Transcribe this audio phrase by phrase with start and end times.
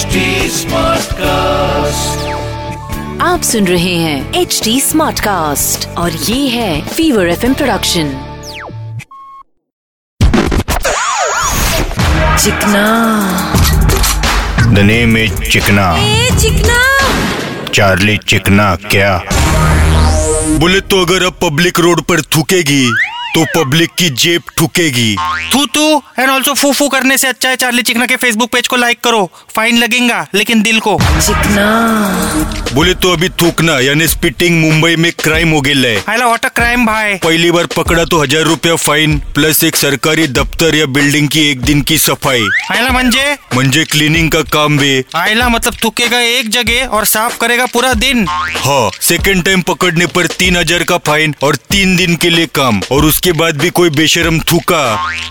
[0.00, 0.20] HD
[0.50, 2.20] Smartcast.
[3.22, 8.12] आप सुन रहे हैं एच डी स्मार्ट कास्ट और ये है fever F M production
[12.44, 12.84] Chikna.
[14.74, 15.96] The name is Chikna.
[15.98, 16.78] ए चिकना।
[17.74, 19.24] चार्ली चिकना क्या?
[20.58, 25.14] बोले तो अगर अब पब्लिक रोड पर थूकेगी तो पब्लिक की जेब ठुकेगी।
[25.54, 25.86] थू थू
[26.18, 29.00] एंड ऑल्सो फू फू करने से अच्छा है चार्ली चिकना के फेसबुक पेज को लाइक
[29.04, 31.66] करो। फाइन लगेगा लेकिन दिल को। चिकना।
[32.74, 36.48] बोले तो अभी थूकना यानी स्पिटिंग मुंबई में क्राइम हो गेला है। आयला व्हाट अ
[36.50, 41.28] क्राइम भाई पहली बार पकड़ा तो हज़ार रुपया फाइन प्लस एक सरकारी दफ्तर या बिल्डिंग
[41.28, 46.20] की एक दिन की सफ़ाई। आयला म्हणजे म्हणजे क्लीनिंग का काम भी। आयला मतलब थूकेगा
[46.20, 50.98] एक जगह और साफ़ करेगा पूरा दिन। हाँ सेकेंड टाइम पकड़ने पर तीन हज़ार का
[51.06, 54.82] फाइन और तीन दिन के लिए काम और उसके बाद भी कोई बेशरम थूका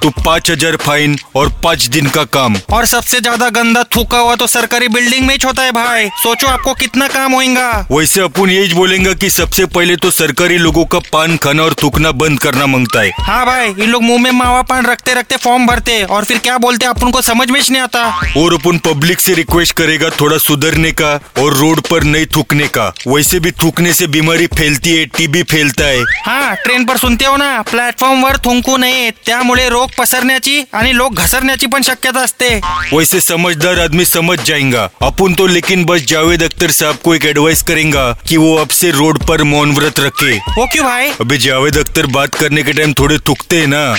[0.02, 4.36] तो पाँच हज़ार फाइन और पाँच दिन का काम। और सबसे ज़्यादा गंदा थूका हुआ
[4.36, 8.50] तो सरकारी बिल्डिंग में ही होता है भाई। सोचो आपको कितना काम होगा वैसे अपन
[8.50, 12.66] यही बोलेंगे कि सबसे पहले तो सरकारी लोगों का पान खाना और थूकना बंद करना
[12.68, 16.26] माँगता है। हाँ भाई इन लोग मुँह में मावा पान रखते रखते फॉर्म भरते और
[16.26, 18.06] फिर क्या बोलते अपन को समझ में नहीं आता।
[18.38, 22.88] और अपन पब्लिक से रिक्वेस्ट करेगा थोड़ा सुधरने का और रोड पर नहीं थूकने का।
[23.08, 27.36] वैसे भी थूकने से बीमारी फैलती है टीबी फैलता है। हाँ ट्रेन पर सुनते हो
[27.38, 29.10] ना प्लॅटफॉर्मवर थुंकू नये.
[29.26, 32.50] त्यामुळे रोग पसरण्याची आणि लोक घसरण्याची पण शक्यता असते.
[32.94, 37.62] वैसे समझदार आदमी समझ जाएगा अपन तो लेकिन बस जावेद अख्तर साहब को एक एडवाइस
[37.64, 41.12] करेंगे कि वो अब से रोड पर मौन व्रत रखे। वो क्यों भाई.
[41.22, 43.96] अभी जावेद अख्तर बात करने के टाइम थोड़े थुकते है ना।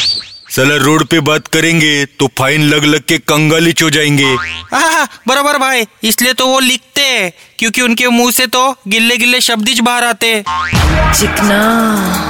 [0.51, 4.35] साला रोड पे बात करेंगे तो फाइन लग लग के कंगालिच हो जाएँगे।
[4.73, 5.87] हाँ बराबर भाई.
[6.05, 10.05] इसलिए तो वो लिखते हैं क्योंकि उनके मुँह से तो गिल्ले गिल्ले शब्द ही बाहर
[10.05, 12.30] आते चिकना।